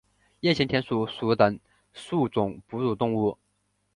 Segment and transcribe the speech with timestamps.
[0.41, 1.59] 鼹形田鼠属等
[1.93, 3.37] 数种哺乳动物。